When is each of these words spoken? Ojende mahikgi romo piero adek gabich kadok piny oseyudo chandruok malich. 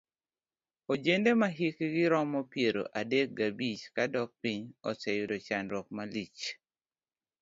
Ojende 0.93 1.31
mahikgi 1.41 2.03
romo 2.11 2.39
piero 2.51 2.83
adek 2.99 3.27
gabich 3.37 3.83
kadok 3.95 4.29
piny 4.41 4.61
oseyudo 4.89 5.35
chandruok 5.47 5.87
malich. 5.97 6.41